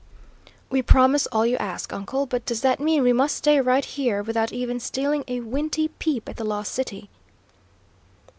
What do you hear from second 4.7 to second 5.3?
stealing